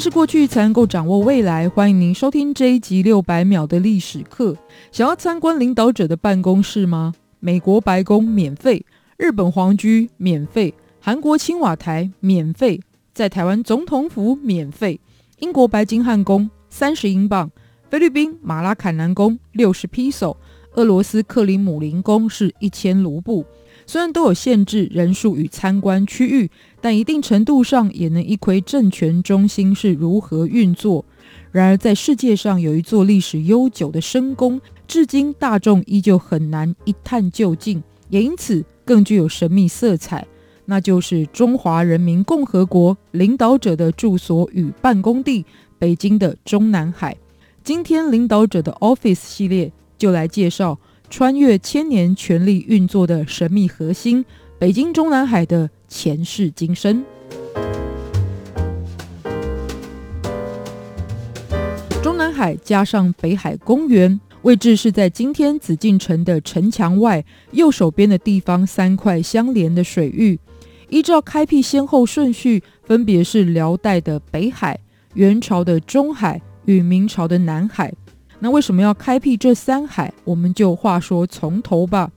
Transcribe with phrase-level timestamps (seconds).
[0.00, 1.68] 是过去，才能够掌握未来。
[1.68, 4.56] 欢迎您收听这一集六百秒的历史课。
[4.90, 7.12] 想要参观领导者的办公室吗？
[7.38, 8.82] 美国白宫免费，
[9.18, 12.80] 日本皇居免费，韩国青瓦台免费，
[13.12, 14.98] 在台湾总统府免费，
[15.40, 17.50] 英国白金汉宫三十英镑，
[17.90, 20.34] 菲律宾马拉坎南宫六十披索，
[20.76, 23.44] 俄罗斯克里姆林宫是一千卢布。
[23.86, 26.48] 虽然都有限制人数与参观区域，
[26.80, 31.04] 但一定程度上也能一窥政权中心是如何运作。
[31.52, 40.26] 然而，在世界上有一座历史悠久的深宫，至今大众依旧很难一探究竟，也因此更具有神秘色彩，
[40.64, 45.44] 那就是中华人民共和国领导者的住所与办公地——
[45.78, 47.16] 北京的中南海。
[47.62, 50.78] 今天，领导者的 Office 系列就来介绍。
[51.12, 54.24] 穿越千年权力运作的神秘核心——
[54.60, 57.04] 北京中南海的前世今生。
[62.00, 70.38] 中南海加上北海公园，位置是在今天紫禁城的城墙外右手边的地方，三块相连的水域。
[70.88, 74.78] 依照开辟先后顺序，分别是辽代的北海、
[75.14, 77.92] 元朝的中海与明朝的南海。
[78.38, 80.12] 那为什么要开辟这三海？
[80.24, 82.10] 我们就话说从头吧。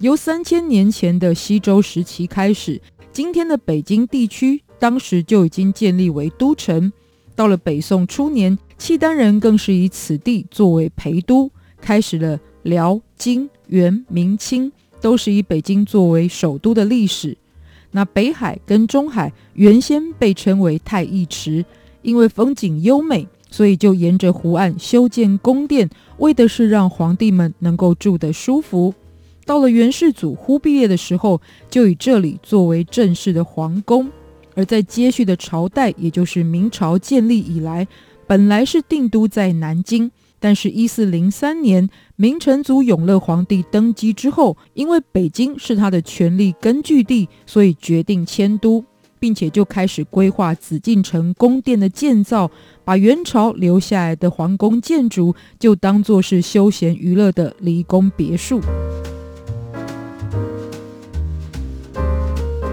[0.00, 6.92] 由三千年前的西周时期开始，今天的北京地区当时就已经建立为都城。
[7.34, 17.36] 到了北宋初年，契丹人更是以此地作为陪都，开始了辽、金、元、明、清都是以北京作为首都的历史。
[17.90, 21.64] 那北海跟中海原先被称为太液池，
[22.02, 23.26] 因为风景优美。
[23.50, 28.92] 所以就沿着湖岸修建宫殿，为的是让皇帝们能够住得舒服。
[29.48, 34.10] 到了元世祖忽必烈的时候，就以这里作为正式的皇宫。
[34.54, 37.88] 而在接续的朝代，也就是明朝建立以来，
[38.26, 48.84] 本来是定都在南京，但是一四零三年明成祖永乐皇帝登基之后，因为北京是他的权力根据地，所以决定迁都。
[49.20, 52.48] 并且就开始规划紫禁城宫殿的建造，
[52.84, 58.60] 把元朝留下来的皇宫建筑就当作是休闲娱乐的离宫别墅。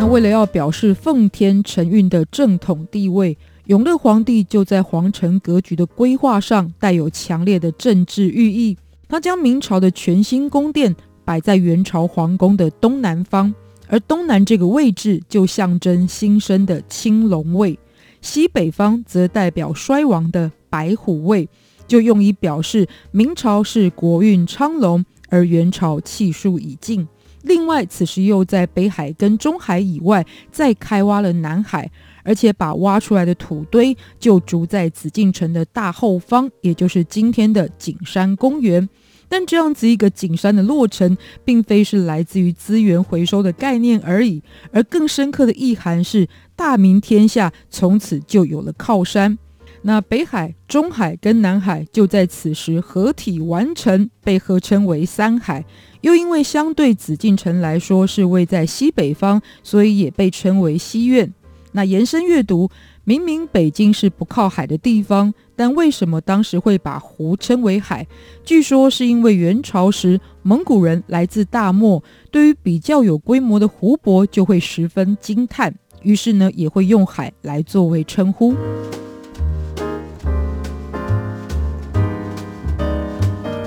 [0.00, 8.78] 那为了要表示奉天承运的正统地位，永乐皇帝就在皇城格局的规划上带有强烈的政治寓意。
[9.06, 13.54] 他将明朝的全新宫殿摆在元朝皇宫的东南方。
[13.88, 17.78] 而东南这个位置就象征新生的青龙位，
[18.22, 21.46] 西北方则代表衰亡的白虎位，
[21.86, 27.06] 就用以表示明朝是国运昌隆，而元朝气数已尽。
[27.42, 31.90] 另外，此时又在北海跟中海以外再开挖了南海，
[32.22, 38.88] 而且把挖出来的土堆就筑在紫禁城的大后方，也就是今天的景山公园。
[39.28, 49.38] 但这样子一个景山的落成，并非是来自于资源回收的概念而已，而更深刻的意涵是大明天下从此就有了靠山。
[49.82, 55.64] 那北海、中海跟南海就在此时合体完成，被合称为三海。
[56.02, 61.32] 又因为相对紫禁城来说是位在西北方，所以也被称为西苑。
[61.72, 62.70] 那延伸阅读。
[63.02, 68.06] 明明北京是不靠海的地方，但为什么当时会把湖称为海？
[68.44, 78.54] 据说是因为元朝时蒙古人来自大漠，对于比较有规模的湖泊就会十分惊叹，于是呢也会用海来作为称呼。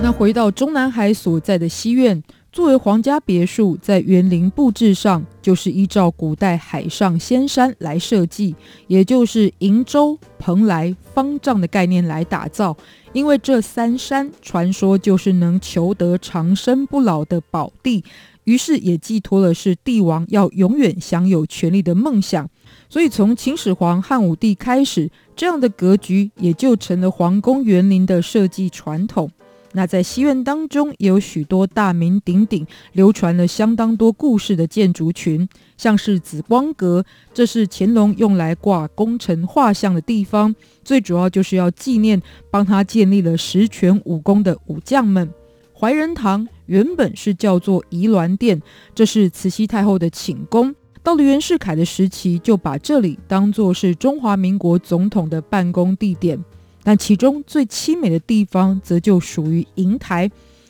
[0.04, 2.22] 那回到中南海所在的西苑。
[2.52, 8.54] 作为皇家别墅，在园林布置上就是依照古代海上仙山来设计，
[8.88, 12.76] 也就是瀛洲、蓬莱、方丈的概念来打造。
[13.14, 18.04] 因为这三山传说就是能求得长生不老的宝地，
[18.44, 22.50] 于是也寄托了是帝王要永远享有权力的梦想。
[22.90, 29.32] 所以从秦始皇、汉武帝开始，这样的格局也就成了皇宫园林的设计传统。
[29.76, 37.04] 那在西苑当中也有许多大名鼎鼎、流传了相当多故事的建筑群，像是紫光阁，
[37.34, 42.22] 这是乾隆用来挂功臣画像的地方，最主要就是要纪念
[42.52, 45.30] 帮他建立了十全武功的武将们。
[45.76, 48.62] 怀仁堂原本是叫做宜銮殿，
[48.94, 50.74] 这是慈禧太后的寝宫。
[51.02, 56.42] 到了袁世凯的时期，就把这里当作是中华民国总统的办公地点。
[56.84, 60.30] 但其中最凄美的地方，则就属于瀛台。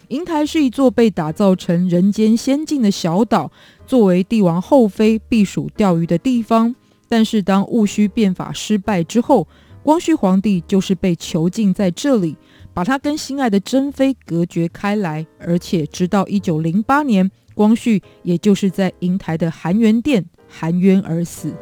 [0.09, 3.51] 瀛台是一座被打造成人间仙境的小岛，
[3.87, 6.75] 作为帝王后妃避暑钓鱼的地方。
[7.09, 9.47] 但是当戊戌变法失败之后，
[9.81, 12.35] 光绪皇帝就是被囚禁在这里。
[12.75, 21.53] 把他跟心爱的珍妃隔绝开来，而且直到一九零八年，光绪也就是在瀛台的含元殿含冤而死。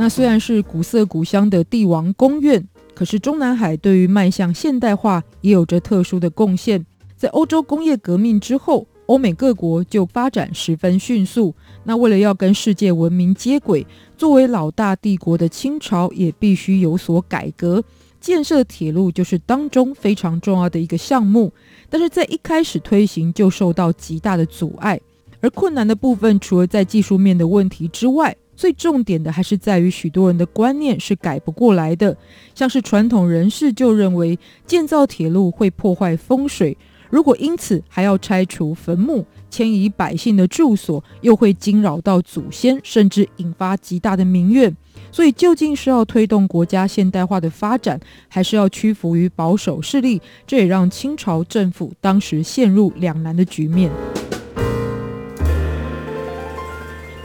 [0.00, 2.64] 那虽然是古色古香的帝王宫苑，
[2.94, 6.86] 可是中南海对于迈向现代化也有着特殊的贡献。
[7.16, 11.52] 在欧洲工业革命之后，欧美各国就发展十分迅速。
[11.82, 13.84] 那为了要跟世界文明接轨，
[14.16, 17.82] 作为老大帝国的清朝也必须有所改革，
[18.20, 21.52] 建设铁路就是当中非常重要的一个项目。
[21.90, 25.00] 但是在一开始推行就受到极大的阻碍，
[25.40, 32.16] 而困难的部分除了在技术面的问题之外，最重点的还是在于许多人的观念是改不过来的。
[32.56, 36.76] 像是传统人士就认为建造铁路会破坏风水。
[37.08, 44.76] 如果因此还要拆除坟墓、迁移百姓的住所，又会惊扰到祖先，甚至引发极大的民怨。
[45.12, 50.20] 所以，究竟是要推动国家现代化的发展，还是要屈服于保守势力？
[50.46, 53.90] 这也让清朝政府当时陷入两难的局面。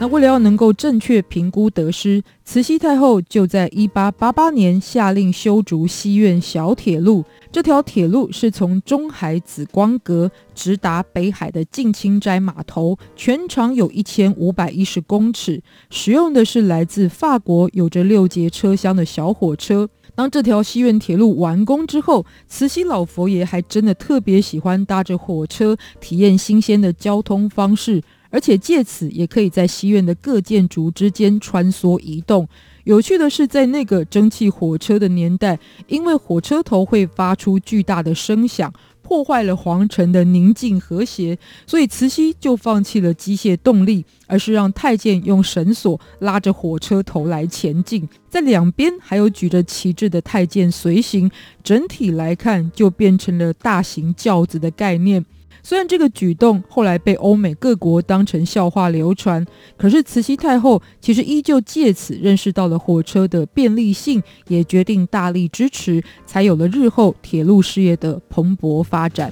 [0.03, 7.23] 那为了要能够正确评估得失，慈禧太后就在一八八八年下令修筑西苑小铁路。
[7.53, 19.87] 这条铁路是从中海紫光阁直达北海的静清斋码头，全长有一千五百一十公尺，使用的是来自法国有着六节车厢的小火车。
[20.15, 28.03] 当这条西苑铁路完工之后，慈禧老佛爷还真的特别喜欢搭着火车，体验新鲜的交通方式。
[28.33, 32.49] 而且借此也可以在西苑的各建筑之间穿梭移动。
[32.85, 41.37] 有趣的是，在那个蒸汽火车的年代，因为火车头会发出巨大的声响，破坏了皇城的宁静和谐，
[41.67, 51.29] 所以慈禧就放弃了机械动力，而是让太监用绳索拉着火车头来前进，在两边还有举着旗帜的太监随行。
[51.63, 55.23] 整体来看，就变成了大型轿子的概念。
[55.65, 59.45] 虽然这个举动后来被欧美各国当成笑话流传，
[59.77, 69.31] 可是慈禧太后其实依旧借此认识到了火车的便利性，也决定大力支持，才有了日后铁路事业的蓬勃发展。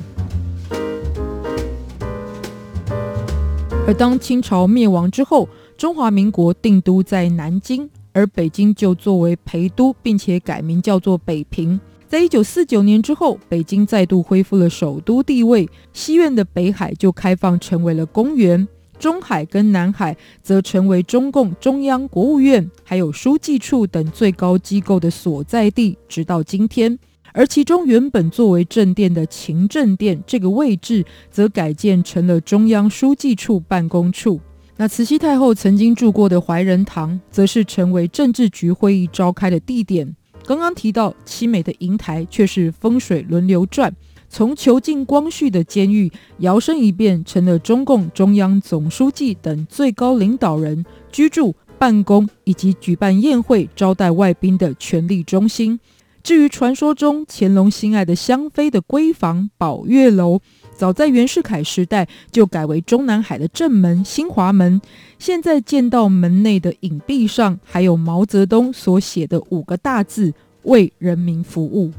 [3.86, 11.78] 而当清朝灭亡之后，中华民国定都在南京，而北京就作为陪都，并且改名叫做北平。
[12.12, 18.68] 在一九四九年之后，北京再度恢复了首都地位，西苑的北海就开放成为了公园，
[19.00, 27.00] 中海跟南海则成为中共中央国务院还有书记处等最高机构的所在地，直到今天。
[27.32, 34.42] 而其中原本作为正殿的勤政殿这个位置，则改建成了中央书记处办公处。
[34.76, 40.14] 那慈禧太后曾经住过的怀仁堂，则是成为政治局会议召开的地点。
[40.52, 43.96] 刚刚提到凄美的瀛台，却是风水轮流转，
[44.28, 55.80] 从囚禁光绪的监狱摇身一变成了中共中央总书记等最高领导人居住、办公以及举办宴会、招待外宾的权力中心。
[56.22, 60.42] 至于传说中乾隆心爱的香妃的闺房宝月楼，
[60.76, 64.82] 早在袁世凯时代就改为中南海的正门新华门。
[65.20, 71.92] 现在见到门内的影壁上，还有毛泽东所写的五个大字：“为人民服务”。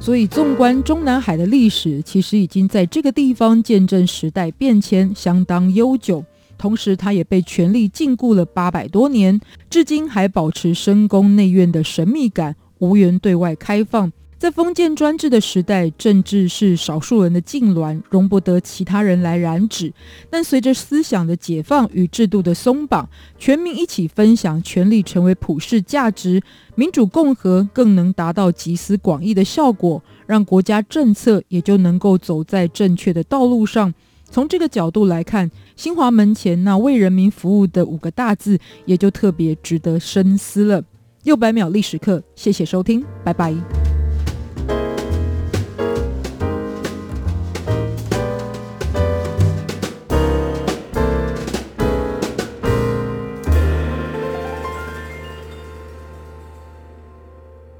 [0.00, 6.24] 所以，纵观中南海的历史，其实已经在这个地方见证时代变迁，相当悠久。
[6.58, 14.12] 同时，它也被权力禁锢了八百多年，至今还保持深宫内院的神秘感，无缘对外开放。
[14.38, 19.90] 在封建专制的时代，政治是少数人的痉挛，容不得其他人来染指。
[20.28, 26.42] 但随着思想的解放与制度的松绑，全民一起分享权力，成为普世价值，
[26.74, 33.92] 民主共和更能达到集思广益的效果，让国家政策也就能够走在正确的道路上。
[34.30, 40.84] 从这个角度来看，新华门前那为人民服务的五个大字，也就特别值得深思了。
[41.22, 43.85] 六百秒历史课，谢谢收听，拜拜。